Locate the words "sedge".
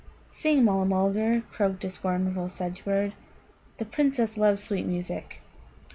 2.49-2.83